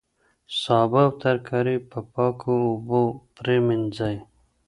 [0.61, 3.01] سابه او ترکاري په پاکو اوبو
[3.35, 4.17] پریمنځئ.